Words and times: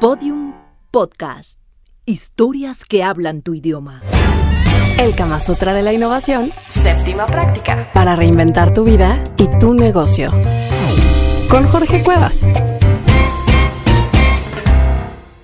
Podium 0.00 0.52
Podcast. 0.90 1.58
Historias 2.04 2.84
que 2.84 3.02
hablan 3.02 3.40
tu 3.40 3.54
idioma. 3.54 4.02
El 5.00 5.14
Kama 5.14 5.40
Sutra 5.40 5.72
de 5.72 5.82
la 5.82 5.94
Innovación, 5.94 6.50
séptima 6.68 7.24
práctica, 7.24 7.90
para 7.94 8.14
reinventar 8.14 8.74
tu 8.74 8.84
vida 8.84 9.24
y 9.38 9.48
tu 9.58 9.72
negocio. 9.72 10.32
Con 11.48 11.64
Jorge 11.64 12.04
Cuevas. 12.04 12.46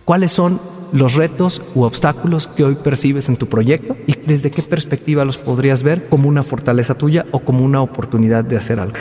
¿Cuáles 0.05 0.33
son 0.33 0.61
los 0.93 1.15
retos 1.15 1.63
u 1.75 1.85
obstáculos 1.85 2.47
que 2.47 2.65
hoy 2.65 2.75
percibes 2.75 3.31
en 3.31 3.37
tu 3.37 3.47
proyecto 3.47 3.97
y 4.07 4.17
desde 4.17 4.51
qué 4.51 4.63
perspectiva 4.63 5.25
los 5.25 5.39
podrías 5.39 5.83
ver 5.83 6.11
como 6.11 6.29
una 6.29 6.43
fortaleza 6.43 6.95
tuya 6.95 7.25
o 7.33 7.41
como 7.41 7.65
una 7.65 7.81
oportunidad 7.81 8.45
de 8.45 8.59
hacer 8.59 8.81
algo? 8.81 8.99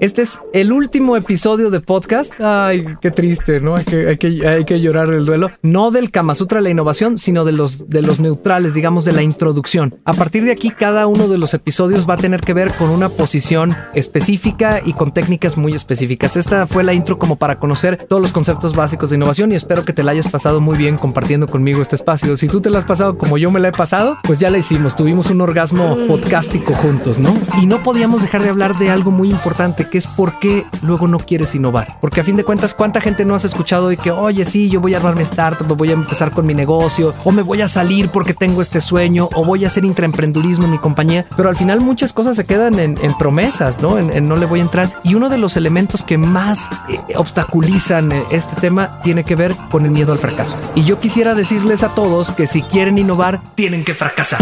Este 0.00 0.22
es 0.22 0.40
el 0.54 0.72
último 0.72 1.14
episodio 1.14 1.68
de 1.68 1.80
podcast. 1.80 2.32
Ay, 2.40 2.86
qué 3.02 3.10
triste, 3.10 3.60
¿no? 3.60 3.76
Hay 3.76 3.84
que, 3.84 4.08
hay 4.08 4.16
que, 4.16 4.48
hay 4.48 4.64
que 4.64 4.80
llorar 4.80 5.12
el 5.12 5.26
duelo. 5.26 5.50
No 5.60 5.90
del 5.90 6.10
Kama 6.10 6.34
Sutra 6.34 6.56
de 6.60 6.62
la 6.62 6.70
innovación, 6.70 7.18
sino 7.18 7.44
de 7.44 7.52
los, 7.52 7.90
de 7.90 8.00
los 8.00 8.18
neutrales, 8.18 8.72
digamos, 8.72 9.04
de 9.04 9.12
la 9.12 9.22
introducción. 9.22 10.00
A 10.06 10.14
partir 10.14 10.44
de 10.44 10.52
aquí, 10.52 10.70
cada 10.70 11.06
uno 11.06 11.28
de 11.28 11.36
los 11.36 11.52
episodios 11.52 12.08
va 12.08 12.14
a 12.14 12.16
tener 12.16 12.40
que 12.40 12.54
ver 12.54 12.72
con 12.72 12.88
una 12.88 13.10
posición 13.10 13.76
específica 13.92 14.80
y 14.82 14.94
con 14.94 15.12
técnicas 15.12 15.58
muy 15.58 15.74
específicas. 15.74 16.34
Esta 16.34 16.66
fue 16.66 16.82
la 16.82 16.94
intro 16.94 17.18
como 17.18 17.36
para 17.36 17.58
conocer 17.58 17.98
todos 18.08 18.22
los 18.22 18.32
conceptos 18.32 18.74
básicos 18.74 19.10
de 19.10 19.16
innovación 19.16 19.52
y 19.52 19.56
espero 19.56 19.84
que 19.84 19.92
te 19.92 20.02
la 20.02 20.12
hayas 20.12 20.30
pasado 20.30 20.62
muy 20.62 20.78
bien 20.78 20.96
compartiendo 20.96 21.46
conmigo 21.46 21.82
este 21.82 21.96
espacio. 21.96 22.38
Si 22.38 22.48
tú 22.48 22.62
te 22.62 22.70
la 22.70 22.78
has 22.78 22.86
pasado 22.86 23.18
como 23.18 23.36
yo 23.36 23.50
me 23.50 23.60
la 23.60 23.68
he 23.68 23.72
pasado, 23.72 24.16
pues 24.22 24.38
ya 24.38 24.48
la 24.48 24.56
hicimos. 24.56 24.96
Tuvimos 24.96 25.28
un 25.28 25.42
orgasmo 25.42 25.98
podcastico 26.08 26.72
juntos, 26.72 27.18
¿no? 27.18 27.36
Y 27.60 27.66
no 27.66 27.82
podíamos 27.82 28.22
dejar 28.22 28.42
de 28.42 28.48
hablar 28.48 28.78
de 28.78 28.88
algo 28.88 29.10
muy 29.10 29.28
importante 29.28 29.89
que 29.90 29.98
es 29.98 30.06
por 30.06 30.38
qué 30.38 30.64
luego 30.82 31.08
no 31.08 31.18
quieres 31.18 31.54
innovar. 31.54 31.98
Porque 32.00 32.20
a 32.20 32.24
fin 32.24 32.36
de 32.36 32.44
cuentas, 32.44 32.74
¿cuánta 32.74 33.00
gente 33.00 33.24
no 33.24 33.34
has 33.34 33.44
escuchado 33.44 33.86
hoy 33.86 33.96
que, 33.96 34.10
oye, 34.10 34.44
sí, 34.44 34.70
yo 34.70 34.80
voy 34.80 34.94
a 34.94 34.98
armar 34.98 35.16
mi 35.16 35.22
startup, 35.22 35.66
voy 35.76 35.90
a 35.90 35.92
empezar 35.92 36.32
con 36.32 36.46
mi 36.46 36.54
negocio, 36.54 37.14
o 37.24 37.32
me 37.32 37.42
voy 37.42 37.60
a 37.62 37.68
salir 37.68 38.08
porque 38.08 38.34
tengo 38.34 38.62
este 38.62 38.80
sueño, 38.80 39.28
o 39.34 39.44
voy 39.44 39.64
a 39.64 39.66
hacer 39.66 39.84
intraemprendurismo 39.84 40.64
en 40.64 40.70
mi 40.70 40.78
compañía? 40.78 41.26
Pero 41.36 41.48
al 41.48 41.56
final 41.56 41.80
muchas 41.80 42.12
cosas 42.12 42.36
se 42.36 42.44
quedan 42.44 42.78
en, 42.78 42.98
promesas, 43.18 43.80
¿no? 43.80 44.00
No 44.00 44.36
le 44.36 44.46
voy 44.46 44.60
a 44.60 44.62
entrar. 44.62 44.90
Y 45.02 45.14
uno 45.14 45.28
de 45.28 45.38
los 45.38 45.56
elementos 45.56 46.02
que 46.02 46.16
más 46.16 46.70
eh, 46.88 47.00
obstaculizan 47.16 48.12
eh, 48.12 48.24
este 48.30 48.58
tema 48.60 49.00
tiene 49.02 49.24
que 49.24 49.34
ver 49.34 49.54
con 49.70 49.84
el 49.84 49.90
miedo 49.90 50.12
al 50.12 50.18
fracaso. 50.18 50.56
Y 50.74 50.84
yo 50.84 50.98
quisiera 50.98 51.34
decirles 51.34 51.82
a 51.82 51.88
todos 51.94 52.30
que 52.30 52.46
si 52.46 52.62
quieren 52.62 52.98
innovar, 52.98 53.40
tienen 53.56 53.84
que 53.84 53.94
fracasar. 53.94 54.40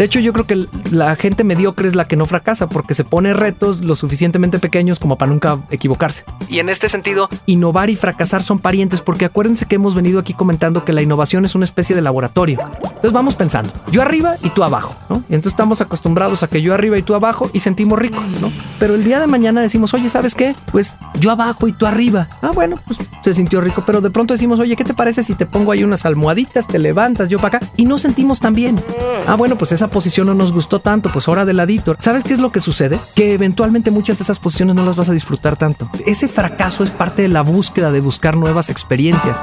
De 0.00 0.06
hecho, 0.06 0.18
yo 0.18 0.32
creo 0.32 0.46
que 0.46 0.66
la 0.90 1.14
gente 1.14 1.44
mediocre 1.44 1.86
es 1.86 1.94
la 1.94 2.08
que 2.08 2.16
no 2.16 2.24
fracasa 2.24 2.70
porque 2.70 2.94
se 2.94 3.04
pone 3.04 3.34
retos 3.34 3.82
lo 3.82 3.94
suficientemente 3.94 4.58
pequeños 4.58 4.98
como 4.98 5.18
para 5.18 5.30
nunca 5.30 5.58
equivocarse. 5.70 6.24
Y 6.48 6.58
en 6.58 6.70
este 6.70 6.88
sentido, 6.88 7.28
innovar 7.44 7.90
y 7.90 7.96
fracasar 7.96 8.42
son 8.42 8.60
parientes 8.60 9.02
porque 9.02 9.26
acuérdense 9.26 9.66
que 9.66 9.74
hemos 9.74 9.94
venido 9.94 10.18
aquí 10.18 10.32
comentando 10.32 10.86
que 10.86 10.94
la 10.94 11.02
innovación 11.02 11.44
es 11.44 11.54
una 11.54 11.66
especie 11.66 11.94
de 11.94 12.00
laboratorio. 12.00 12.60
Entonces 12.82 13.12
vamos 13.12 13.34
pensando, 13.34 13.74
yo 13.92 14.00
arriba 14.00 14.36
y 14.42 14.48
tú 14.48 14.64
abajo, 14.64 14.96
¿no? 15.10 15.16
Y 15.28 15.34
entonces 15.34 15.52
estamos 15.52 15.82
acostumbrados 15.82 16.42
a 16.42 16.48
que 16.48 16.62
yo 16.62 16.72
arriba 16.72 16.96
y 16.96 17.02
tú 17.02 17.14
abajo 17.14 17.50
y 17.52 17.60
sentimos 17.60 17.98
rico, 17.98 18.22
¿no? 18.40 18.50
Pero 18.78 18.94
el 18.94 19.04
día 19.04 19.20
de 19.20 19.26
mañana 19.26 19.60
decimos, 19.60 19.92
oye, 19.92 20.08
¿sabes 20.08 20.34
qué? 20.34 20.56
Pues 20.72 20.96
yo 21.18 21.30
abajo 21.30 21.68
y 21.68 21.72
tú 21.72 21.84
arriba. 21.84 22.26
Ah, 22.40 22.52
bueno, 22.54 22.76
pues 22.86 23.00
se 23.22 23.34
sintió 23.34 23.60
rico, 23.60 23.82
pero 23.84 24.00
de 24.00 24.08
pronto 24.08 24.32
decimos, 24.32 24.60
oye, 24.60 24.76
¿qué 24.76 24.84
te 24.84 24.94
parece 24.94 25.22
si 25.22 25.34
te 25.34 25.44
pongo 25.44 25.72
ahí 25.72 25.84
unas 25.84 26.06
almohaditas, 26.06 26.66
te 26.66 26.78
levantas 26.78 27.28
yo 27.28 27.38
para 27.38 27.58
acá 27.58 27.66
y 27.76 27.84
no 27.84 27.98
sentimos 27.98 28.40
tan 28.40 28.54
bien? 28.54 28.80
Ah, 29.26 29.34
bueno, 29.34 29.56
pues 29.58 29.72
esa 29.72 29.89
posición 29.90 30.26
no 30.26 30.34
nos 30.34 30.52
gustó 30.52 30.80
tanto, 30.80 31.10
pues 31.12 31.28
ahora 31.28 31.44
de 31.44 31.52
ladito. 31.52 31.96
¿Sabes 31.98 32.24
qué 32.24 32.32
es 32.32 32.38
lo 32.38 32.50
que 32.50 32.60
sucede? 32.60 32.98
Que 33.14 33.34
eventualmente 33.34 33.90
muchas 33.90 34.18
de 34.18 34.24
esas 34.24 34.38
posiciones 34.38 34.74
no 34.74 34.84
las 34.84 34.96
vas 34.96 35.08
a 35.08 35.12
disfrutar 35.12 35.56
tanto. 35.56 35.90
Ese 36.06 36.28
fracaso 36.28 36.84
es 36.84 36.90
parte 36.90 37.22
de 37.22 37.28
la 37.28 37.42
búsqueda 37.42 37.92
de 37.92 38.00
buscar 38.00 38.36
nuevas 38.36 38.70
experiencias. 38.70 39.38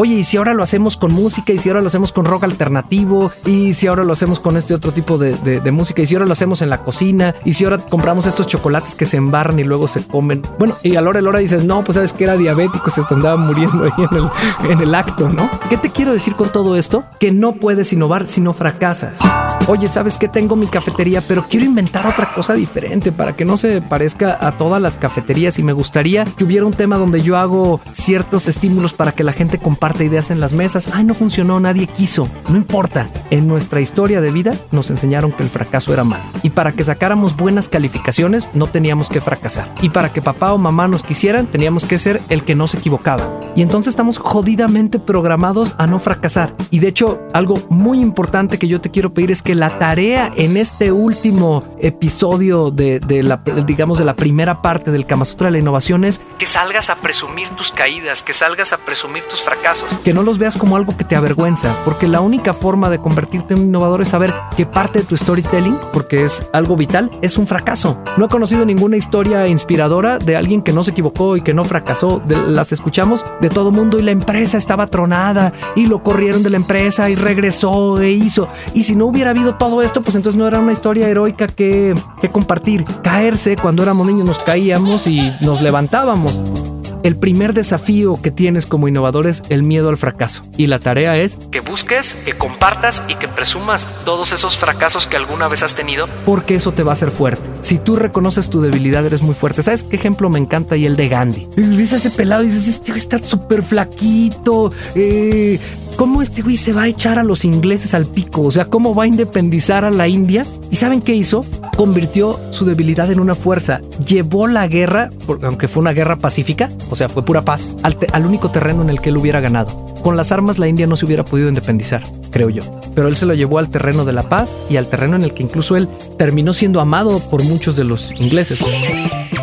Oye, 0.00 0.14
¿y 0.14 0.22
si 0.22 0.36
ahora 0.36 0.54
lo 0.54 0.62
hacemos 0.62 0.96
con 0.96 1.12
música? 1.12 1.52
¿Y 1.52 1.58
si 1.58 1.68
ahora 1.70 1.80
lo 1.80 1.88
hacemos 1.88 2.12
con 2.12 2.24
rock 2.24 2.44
alternativo? 2.44 3.32
¿Y 3.44 3.74
si 3.74 3.88
ahora 3.88 4.04
lo 4.04 4.12
hacemos 4.12 4.38
con 4.38 4.56
este 4.56 4.72
otro 4.72 4.92
tipo 4.92 5.18
de, 5.18 5.34
de, 5.34 5.70
música? 5.72 6.00
¿Y 6.00 6.06
si 6.06 6.14
ahora 6.14 6.24
lo 6.24 6.30
hacemos 6.30 6.62
en 6.62 6.70
la 6.70 6.84
cocina? 6.84 7.34
¿Y 7.44 7.54
si 7.54 7.64
ahora 7.64 7.78
compramos 7.78 8.24
estos 8.26 8.46
chocolates 8.46 8.94
que 8.94 9.06
se 9.06 9.16
embarran 9.16 9.58
y 9.58 9.64
luego 9.64 9.88
se 9.88 10.06
comen? 10.06 10.42
Bueno, 10.56 10.76
y 10.84 10.94
a 10.94 11.00
la 11.00 11.10
hora 11.10 11.18
de 11.18 11.22
la 11.22 11.30
hora 11.30 11.38
dices, 11.40 11.64
no, 11.64 11.82
pues 11.82 11.96
sabes 11.96 12.12
que 12.12 12.22
era 12.22 12.36
diabético, 12.36 12.90
se 12.90 13.02
te 13.02 13.14
andaba 13.14 13.36
muriendo 13.36 13.86
ahí 13.86 14.06
en 14.08 14.16
el, 14.16 14.70
en 14.70 14.80
el 14.82 14.94
acto, 14.94 15.30
¿no? 15.30 15.50
¿Qué 15.68 15.76
te 15.76 15.90
quiero 15.90 16.12
decir 16.12 16.36
con 16.36 16.50
todo 16.50 16.76
esto? 16.76 17.02
Que 17.18 17.32
no 17.32 17.54
puedes 17.54 17.92
innovar 17.92 18.28
si 18.28 18.40
no 18.40 18.52
fracasas. 18.52 19.18
Oye, 19.66 19.88
¿sabes 19.88 20.16
que 20.16 20.28
tengo 20.28 20.54
mi 20.56 20.68
cafetería, 20.68 21.20
pero 21.26 21.44
quiero 21.46 21.66
inventar 21.66 22.06
otra 22.06 22.32
cosa 22.32 22.54
diferente 22.54 23.10
para 23.10 23.34
que 23.34 23.44
no 23.44 23.56
se 23.56 23.82
parezca 23.82 24.38
a 24.40 24.52
todas 24.52 24.80
las 24.80 24.96
cafeterías 24.96 25.58
y 25.58 25.62
me 25.62 25.72
gustaría 25.74 26.24
que 26.24 26.44
hubiera 26.44 26.64
un 26.64 26.72
tema 26.72 26.96
donde 26.96 27.20
yo 27.20 27.36
hago 27.36 27.80
ciertos 27.90 28.48
estímulos 28.48 28.94
para 28.94 29.12
que 29.12 29.24
la 29.24 29.32
gente 29.32 29.58
ideas 30.04 30.30
en 30.30 30.40
las 30.40 30.52
mesas. 30.52 30.88
Ay, 30.92 31.04
no 31.04 31.14
funcionó, 31.14 31.60
nadie 31.60 31.86
quiso. 31.86 32.28
No 32.48 32.56
importa. 32.56 33.08
En 33.30 33.46
nuestra 33.46 33.80
historia 33.80 34.20
de 34.20 34.30
vida 34.30 34.54
nos 34.70 34.90
enseñaron 34.90 35.32
que 35.32 35.42
el 35.42 35.50
fracaso 35.50 35.92
era 35.92 36.04
malo. 36.04 36.24
Y 36.42 36.50
para 36.50 36.72
que 36.72 36.84
sacáramos 36.84 37.36
buenas 37.36 37.68
calificaciones 37.68 38.48
no 38.54 38.66
teníamos 38.66 39.08
que 39.08 39.20
fracasar. 39.20 39.72
Y 39.82 39.90
para 39.90 40.12
que 40.12 40.22
papá 40.22 40.52
o 40.52 40.58
mamá 40.58 40.88
nos 40.88 41.02
quisieran 41.02 41.46
teníamos 41.46 41.84
que 41.84 41.98
ser 41.98 42.20
el 42.28 42.44
que 42.44 42.54
no 42.54 42.68
se 42.68 42.78
equivocaba. 42.78 43.40
Y 43.54 43.62
entonces 43.62 43.92
estamos 43.92 44.18
jodidamente 44.18 44.98
programados 44.98 45.74
a 45.78 45.86
no 45.86 45.98
fracasar. 45.98 46.54
Y 46.70 46.78
de 46.78 46.88
hecho, 46.88 47.20
algo 47.32 47.60
muy 47.68 48.00
importante 48.00 48.58
que 48.58 48.68
yo 48.68 48.80
te 48.80 48.90
quiero 48.90 49.12
pedir 49.12 49.30
es 49.30 49.42
que 49.42 49.54
la 49.54 49.78
tarea 49.78 50.32
en 50.36 50.56
este 50.56 50.92
último 50.92 51.64
episodio 51.78 52.70
de, 52.70 53.00
la, 53.22 53.42
digamos, 53.66 53.98
de 53.98 54.04
la 54.04 54.16
primera 54.16 54.62
parte 54.62 54.90
del 54.90 55.06
Kama 55.06 55.24
Sutra 55.24 55.46
de 55.46 55.52
la 55.52 55.58
innovación 55.58 56.04
es 56.04 56.20
que 56.38 56.46
salgas 56.46 56.90
a 56.90 56.96
presumir 56.96 57.48
tus 57.50 57.72
caídas, 57.72 58.22
que 58.22 58.34
salgas 58.34 58.72
a 58.72 58.78
presumir 58.78 59.22
tus 59.24 59.42
fracasos, 59.42 59.77
que 60.04 60.12
no 60.14 60.22
los 60.22 60.38
veas 60.38 60.56
como 60.56 60.76
algo 60.76 60.96
que 60.96 61.04
te 61.04 61.16
avergüenza, 61.16 61.74
porque 61.84 62.08
la 62.08 62.20
única 62.20 62.54
forma 62.54 62.90
de 62.90 62.98
convertirte 62.98 63.54
en 63.54 63.60
un 63.60 63.66
innovador 63.66 64.02
es 64.02 64.08
saber 64.08 64.34
que 64.56 64.66
parte 64.66 65.00
de 65.00 65.04
tu 65.04 65.16
storytelling, 65.16 65.78
porque 65.92 66.24
es 66.24 66.48
algo 66.52 66.76
vital, 66.76 67.10
es 67.22 67.38
un 67.38 67.46
fracaso. 67.46 67.98
No 68.16 68.26
he 68.26 68.28
conocido 68.28 68.64
ninguna 68.64 68.96
historia 68.96 69.46
inspiradora 69.48 70.18
de 70.18 70.36
alguien 70.36 70.62
que 70.62 70.72
no 70.72 70.84
se 70.84 70.90
equivocó 70.92 71.36
y 71.36 71.42
que 71.42 71.54
no 71.54 71.64
fracasó. 71.64 72.22
las 72.28 72.72
escuchamos 72.72 73.24
de 73.40 73.50
todo 73.50 73.70
mundo 73.70 73.98
y 73.98 74.02
la 74.02 74.10
empresa 74.10 74.58
estaba 74.58 74.86
tronada 74.86 75.52
y 75.76 75.86
lo 75.86 76.02
corrieron 76.02 76.42
de 76.42 76.50
la 76.50 76.56
empresa 76.56 77.10
y 77.10 77.14
regresó 77.14 78.00
e 78.00 78.10
hizo. 78.10 78.48
Y 78.74 78.84
si 78.84 78.96
no 78.96 79.06
hubiera 79.06 79.30
habido 79.30 79.56
todo 79.56 79.82
esto, 79.82 80.02
pues 80.02 80.16
entonces 80.16 80.38
no 80.38 80.46
era 80.46 80.60
una 80.60 80.72
historia 80.72 81.08
heroica 81.08 81.46
que, 81.46 81.94
que 82.20 82.28
compartir. 82.28 82.84
Caerse 83.02 83.56
cuando 83.56 83.82
éramos 83.82 84.06
niños 84.06 84.26
nos 84.26 84.38
caíamos 84.38 85.06
y 85.06 85.32
nos 85.40 85.62
levantábamos. 85.62 86.77
El 87.02 87.16
primer 87.16 87.54
desafío 87.54 88.20
que 88.20 88.30
tienes 88.30 88.66
como 88.66 88.88
innovador 88.88 89.26
es 89.26 89.42
el 89.48 89.62
miedo 89.62 89.88
al 89.88 89.96
fracaso. 89.96 90.42
Y 90.56 90.66
la 90.66 90.80
tarea 90.80 91.16
es 91.16 91.38
que 91.50 91.60
busques, 91.60 92.16
que 92.24 92.32
compartas 92.32 93.02
y 93.08 93.14
que 93.14 93.28
presumas 93.28 93.86
todos 94.04 94.32
esos 94.32 94.58
fracasos 94.58 95.06
que 95.06 95.16
alguna 95.16 95.48
vez 95.48 95.62
has 95.62 95.74
tenido, 95.74 96.08
porque 96.26 96.56
eso 96.56 96.72
te 96.72 96.82
va 96.82 96.92
a 96.92 96.94
hacer 96.94 97.10
fuerte. 97.10 97.42
Si 97.60 97.78
tú 97.78 97.96
reconoces 97.96 98.50
tu 98.50 98.60
debilidad, 98.60 99.06
eres 99.06 99.22
muy 99.22 99.34
fuerte. 99.34 99.62
¿Sabes 99.62 99.84
qué 99.84 99.96
ejemplo 99.96 100.28
me 100.28 100.38
encanta? 100.38 100.76
Y 100.76 100.86
el 100.86 100.96
de 100.96 101.08
Gandhi. 101.08 101.48
Ves 101.56 101.92
ese 101.92 102.10
pelado 102.10 102.42
y 102.42 102.46
dices, 102.46 102.68
este 102.68 102.92
está 102.92 103.22
súper 103.22 103.62
flaquito, 103.62 104.72
eh, 104.94 105.60
¿Cómo 105.98 106.22
este 106.22 106.42
güey 106.42 106.56
se 106.56 106.72
va 106.72 106.82
a 106.82 106.86
echar 106.86 107.18
a 107.18 107.24
los 107.24 107.44
ingleses 107.44 107.92
al 107.92 108.06
pico? 108.06 108.42
O 108.42 108.52
sea, 108.52 108.66
¿cómo 108.66 108.94
va 108.94 109.02
a 109.02 109.06
independizar 109.08 109.84
a 109.84 109.90
la 109.90 110.06
India? 110.06 110.46
¿Y 110.70 110.76
saben 110.76 111.00
qué 111.00 111.12
hizo? 111.12 111.44
Convirtió 111.76 112.38
su 112.52 112.64
debilidad 112.64 113.10
en 113.10 113.18
una 113.18 113.34
fuerza. 113.34 113.80
Llevó 114.06 114.46
la 114.46 114.68
guerra, 114.68 115.10
aunque 115.42 115.66
fue 115.66 115.80
una 115.80 115.90
guerra 115.90 116.14
pacífica, 116.14 116.70
o 116.88 116.94
sea, 116.94 117.08
fue 117.08 117.24
pura 117.24 117.42
paz, 117.42 117.70
al, 117.82 118.26
único 118.26 118.48
terreno 118.48 118.82
en 118.82 118.90
el 118.90 119.00
que 119.00 119.08
él 119.08 119.16
hubiera 119.16 119.40
ganado. 119.40 119.86
Con 120.04 120.16
las 120.16 120.30
armas 120.30 120.60
la 120.60 120.68
India 120.68 120.86
no 120.86 120.94
se 120.94 121.04
hubiera 121.04 121.24
podido 121.24 121.48
independizar, 121.48 122.04
creo 122.30 122.48
yo. 122.48 122.62
Pero 122.94 123.08
él 123.08 123.16
se 123.16 123.26
lo 123.26 123.34
llevó 123.34 123.58
al 123.58 123.68
terreno 123.68 124.04
de 124.04 124.12
la 124.12 124.22
paz 124.22 124.56
y 124.70 124.76
al 124.76 124.86
terreno 124.86 125.16
en 125.16 125.24
el 125.24 125.34
que 125.34 125.42
incluso 125.42 125.74
él 125.74 125.88
terminó 126.16 126.52
siendo 126.52 126.80
amado 126.80 127.18
por 127.18 127.42
muchos 127.42 127.74
de 127.74 127.82
los 127.82 128.12
ingleses. 128.20 128.60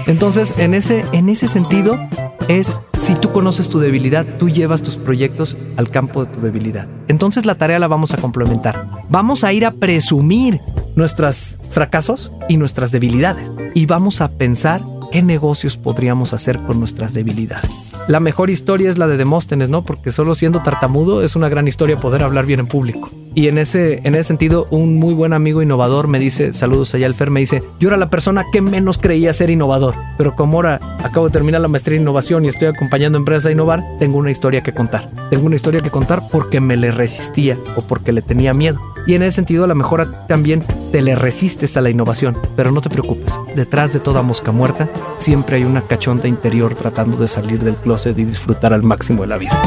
Entonces, 0.08 0.54
en 0.58 0.74
ese, 0.74 1.04
en 1.12 1.28
ese 1.28 1.50
sentido, 1.50 2.00
es 2.48 2.78
si 3.00 3.16
tú 3.16 3.32
conoces 3.32 3.70
tu 3.70 3.80
debilidad, 3.80 4.26
tú 4.38 4.50
llevas 4.50 4.82
tus 4.82 4.98
proyectos 4.98 5.58
al 5.78 5.90
campo 5.90 6.26
de 6.26 6.34
tu 6.34 6.42
debilidad. 6.42 6.88
Entonces 7.08 7.46
la 7.46 7.56
tarea 7.56 7.80
la 7.80 7.88
vamos 7.88 8.14
a 8.14 8.18
complementar. 8.18 8.90
Vamos 9.10 9.44
a 9.44 9.54
ir 9.54 9.66
a 9.66 9.72
presumir 9.72 10.62
nuestros 10.96 11.60
fracasos 11.70 12.32
y 12.48 12.58
nuestras 12.58 12.92
debilidades. 12.92 13.52
Y 13.74 13.86
vamos 13.86 14.22
a 14.22 14.32
pensar 14.32 14.82
qué 15.12 15.22
negocios 15.22 15.78
podríamos 15.78 16.34
hacer 16.34 16.60
con 16.62 16.80
nuestras 16.80 17.14
debilidades. 17.14 17.85
La 18.08 18.20
mejor 18.20 18.52
historia 18.52 18.92
es 18.92 19.00
la 19.00 19.08
de 19.08 19.18
Demóstenes, 19.18 19.70
¿no? 19.70 19.84
Porque 19.84 20.12
solo 20.12 20.36
siendo 20.36 20.62
tartamudo 20.62 21.24
es 21.24 21.36
una 21.36 21.50
gran 21.50 21.68
historia 21.68 22.00
poder 22.00 22.22
hablar 22.22 22.46
bien 22.46 22.60
en 22.60 22.68
público. 22.68 23.10
Y 23.34 23.48
en 23.48 23.58
ese, 23.58 24.00
en 24.04 24.14
ese 24.14 24.26
sentido, 24.26 24.68
un 24.70 24.98
muy 24.98 25.16
buen 25.16 25.34
amigo 25.34 25.64
innovador 25.64 26.08
me 26.08 26.20
dice, 26.20 26.54
saludos 26.54 26.94
allá 26.94 27.08
al 27.08 27.16
Fer, 27.16 27.32
me 27.32 27.40
dice, 27.40 27.64
yo 27.80 27.90
era 27.90 27.98
la 27.98 28.12
persona 28.12 28.46
que 28.52 28.62
menos 28.62 29.00
creía 29.00 29.34
ser 29.34 29.50
innovador, 29.50 29.96
pero 30.20 30.36
como 30.36 30.58
ahora 30.58 30.80
acabo 31.04 31.26
de 31.26 31.34
terminar 31.34 31.62
la 31.62 31.68
maestría 31.68 31.96
en 31.96 32.04
innovación 32.04 32.46
y 32.46 32.50
estoy 32.50 32.68
acompañando 32.68 33.18
empresas 33.18 33.48
a 33.48 33.52
innovar, 33.52 33.84
tengo 33.98 34.20
una 34.20 34.30
historia 34.30 34.62
que 34.62 34.72
contar. 34.72 35.10
Tengo 35.32 35.48
una 35.48 35.56
historia 35.56 35.82
que 35.82 35.90
contar 35.90 36.22
porque 36.32 36.62
me 36.62 36.78
le 36.78 36.92
resistía 36.92 37.58
o 37.76 37.82
porque 37.82 38.12
le 38.12 38.22
tenía 38.22 38.54
miedo. 38.54 38.80
Y 39.08 39.14
en 39.14 39.22
ese 39.22 39.36
sentido, 39.36 39.66
a 39.66 39.68
lo 39.68 39.76
mejor 39.76 40.12
también 40.28 40.64
te 40.92 41.02
le 41.02 41.16
resistes 41.16 41.78
a 41.78 41.82
la 41.82 41.90
innovación, 41.90 42.38
pero 42.56 42.72
no 42.72 42.82
te 42.82 42.90
preocupes. 42.90 43.40
Detrás 43.56 43.94
de 43.94 44.00
toda 44.00 44.24
mosca 44.24 44.52
muerta 44.52 44.90
siempre 45.18 45.58
hay 45.58 45.64
una 45.64 45.82
cachonda 45.82 46.28
interior 46.28 46.74
tratando 46.76 47.18
de 47.18 47.28
salir 47.28 47.64
del 47.64 47.76
closet 47.76 48.18
y 48.18 48.26
disfrutar 48.26 48.74
al 48.74 48.84
máximo 48.84 49.22
de 49.22 49.28
la 49.28 49.38
vida. 49.38 49.62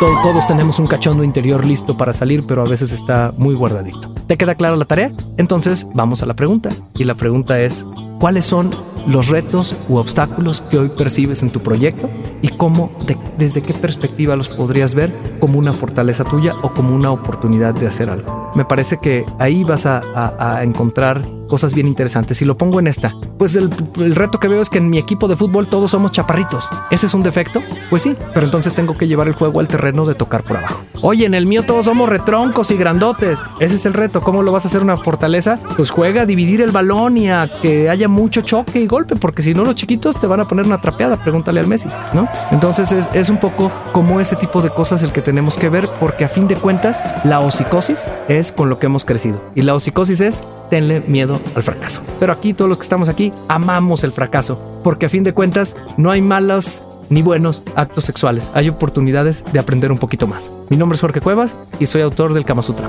Todos 0.00 0.46
tenemos 0.46 0.78
un 0.78 0.86
cachondo 0.86 1.24
interior 1.24 1.64
listo 1.64 1.96
para 1.96 2.12
salir, 2.12 2.44
pero 2.46 2.62
a 2.62 2.68
veces 2.68 2.92
está 2.92 3.32
muy 3.36 3.54
guardadito. 3.54 4.13
¿Te 4.26 4.38
queda 4.38 4.54
clara 4.54 4.76
la 4.76 4.86
tarea? 4.86 5.12
Entonces 5.36 5.86
vamos 5.94 6.22
a 6.22 6.26
la 6.26 6.34
pregunta. 6.34 6.70
Y 6.94 7.04
la 7.04 7.14
pregunta 7.14 7.60
es, 7.60 7.86
¿cuáles 8.20 8.46
son 8.46 8.70
los 9.06 9.28
retos 9.28 9.76
u 9.88 9.96
obstáculos 9.96 10.62
que 10.70 10.78
hoy 10.78 10.88
percibes 10.88 11.42
en 11.42 11.50
tu 11.50 11.60
proyecto 11.60 12.08
y 12.40 12.48
cómo, 12.48 12.90
desde 13.36 13.60
qué 13.60 13.74
perspectiva 13.74 14.34
los 14.34 14.48
podrías 14.48 14.94
ver 14.94 15.12
como 15.40 15.58
una 15.58 15.74
fortaleza 15.74 16.24
tuya 16.24 16.54
o 16.62 16.70
como 16.70 16.94
una 16.94 17.10
oportunidad 17.10 17.74
de 17.74 17.86
hacer 17.86 18.08
algo. 18.08 18.52
Me 18.54 18.64
parece 18.64 18.98
que 18.98 19.26
ahí 19.38 19.62
vas 19.62 19.84
a, 19.84 20.02
a 20.14 20.64
encontrar 20.64 21.22
cosas 21.48 21.74
bien 21.74 21.88
interesantes. 21.88 22.38
Si 22.38 22.44
lo 22.44 22.56
pongo 22.56 22.80
en 22.80 22.86
esta, 22.86 23.14
pues 23.38 23.56
el, 23.56 23.70
reto 24.14 24.38
que 24.38 24.48
veo 24.48 24.62
es 24.62 24.70
que 24.70 24.78
en 24.78 24.88
mi 24.88 24.98
equipo 24.98 25.28
de 25.28 25.36
fútbol 25.36 25.68
todos 25.68 25.90
somos 25.90 26.12
chaparritos. 26.12 26.68
¿Ese 26.90 27.06
es 27.06 27.14
un 27.14 27.22
defecto? 27.22 27.62
Pues 27.90 28.02
sí, 28.02 28.16
pero 28.32 28.46
entonces 28.46 28.74
tengo 28.74 28.96
que 28.96 29.06
llevar 29.06 29.28
el 29.28 29.34
juego 29.34 29.60
al 29.60 29.68
terreno 29.68 30.06
de 30.06 30.14
tocar 30.14 30.42
por 30.42 30.56
abajo. 30.56 30.84
Oye, 31.02 31.26
en 31.26 31.34
el 31.34 31.46
mío 31.46 31.64
todos 31.64 31.84
somos 31.84 32.08
retroncos 32.08 32.70
y 32.70 32.76
grandotes. 32.76 33.38
Ese 33.60 33.76
es 33.76 33.86
el 33.86 33.92
reto. 33.92 34.22
¿Cómo 34.22 34.42
lo 34.42 34.52
vas 34.52 34.64
a 34.64 34.68
hacer 34.68 34.82
una 34.82 34.96
fortaleza? 34.96 35.58
Pues 35.76 35.90
juega 35.90 36.22
a 36.22 36.26
dividir 36.26 36.62
el 36.62 36.70
balón 36.70 37.16
y 37.16 37.30
a 37.30 37.60
que 37.60 37.90
haya 37.90 38.08
mucho 38.08 38.40
choque 38.40 38.80
y 38.80 38.86
golpe, 38.86 39.16
porque 39.16 39.42
si 39.42 39.54
no 39.54 39.64
los 39.64 39.74
chiquitos 39.74 40.18
te 40.18 40.26
van 40.26 40.40
a 40.40 40.48
poner 40.48 40.66
una 40.66 40.80
trapeada. 40.80 41.22
Pregúntale 41.22 41.60
al 41.60 41.66
Messi, 41.66 41.88
¿no? 42.12 42.28
Entonces 42.50 42.92
es, 43.12 43.28
un 43.28 43.38
poco 43.38 43.72
como 43.92 44.20
ese 44.20 44.36
tipo 44.36 44.62
de 44.62 44.70
cosas 44.70 45.02
el 45.02 45.12
que 45.12 45.22
tenemos 45.22 45.56
que 45.56 45.68
ver, 45.68 45.90
porque 46.00 46.24
a 46.24 46.28
fin 46.28 46.48
de 46.48 46.56
cuentas 46.56 47.04
la 47.24 47.40
hocicosis 47.40 48.04
es 48.28 48.52
con 48.52 48.68
lo 48.68 48.78
que 48.78 48.86
hemos 48.86 49.04
crecido. 49.04 49.42
Y 49.54 49.62
la 49.62 49.74
hocicosis 49.74 50.20
es 50.20 50.42
tenle 50.70 51.00
miedo 51.00 51.33
al 51.54 51.62
fracaso. 51.62 52.02
Pero 52.20 52.32
aquí 52.32 52.54
todos 52.54 52.68
los 52.68 52.78
que 52.78 52.82
estamos 52.82 53.08
aquí 53.08 53.32
amamos 53.48 54.04
el 54.04 54.12
fracaso, 54.12 54.80
porque 54.82 55.06
a 55.06 55.08
fin 55.08 55.24
de 55.24 55.34
cuentas 55.34 55.76
no 55.96 56.10
hay 56.10 56.20
malos 56.20 56.82
ni 57.08 57.22
buenos 57.22 57.62
actos 57.74 58.04
sexuales. 58.04 58.50
Hay 58.54 58.68
oportunidades 58.68 59.44
de 59.52 59.58
aprender 59.58 59.92
un 59.92 59.98
poquito 59.98 60.26
más. 60.26 60.50
Mi 60.70 60.76
nombre 60.76 60.96
es 60.96 61.00
Jorge 61.00 61.20
Cuevas 61.20 61.56
y 61.78 61.86
soy 61.86 62.02
autor 62.02 62.34
del 62.34 62.44
Kama 62.44 62.62
Sutra, 62.62 62.88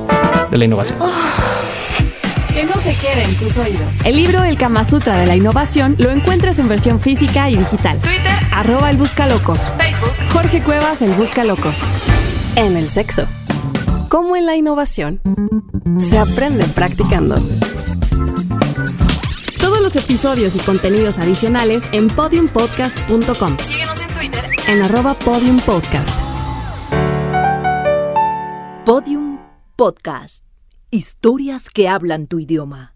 de 0.50 0.58
la 0.58 0.66
innovación. 0.66 0.98
Que 2.54 2.64
no 2.64 2.74
se 2.76 2.94
quede 2.96 3.24
en 3.26 3.36
tus 3.36 3.58
oídos. 3.58 4.06
El 4.06 4.16
libro 4.16 4.44
El 4.44 4.58
Kama 4.58 4.86
Sutra 4.86 5.18
de 5.18 5.26
la 5.26 5.36
innovación 5.36 5.96
lo 5.98 6.10
encuentras 6.12 6.58
en 6.60 6.70
versión 6.70 7.00
física 7.00 7.50
y 7.50 7.58
digital. 7.58 8.00
Twitter, 8.00 8.32
arroba 8.54 8.90
el 8.90 8.98
Buscalocos. 8.98 9.74
Facebook, 9.78 10.14
Jorge 10.32 10.64
Cuevas, 10.64 11.02
el 11.02 11.14
Buscalocos. 11.14 11.80
En 12.56 12.78
el 12.78 12.90
sexo. 12.90 13.26
Como 14.10 14.38
en 14.38 14.46
la 14.46 14.56
innovación, 14.56 15.20
se 15.98 16.18
aprende 16.18 16.64
practicando. 16.74 17.36
Los 19.86 19.98
episodios 19.98 20.56
y 20.56 20.60
contenidos 20.62 21.20
adicionales 21.20 21.88
en 21.92 22.08
podiumpodcast.com. 22.08 23.58
Síguenos 23.60 24.02
en 24.02 24.08
Twitter 24.16 24.44
en 24.68 24.82
arroba 24.82 25.14
podiumpodcast. 25.14 26.10
Podium 28.84 29.38
Podcast. 29.76 30.44
Historias 30.90 31.70
que 31.70 31.88
hablan 31.88 32.26
tu 32.26 32.40
idioma. 32.40 32.95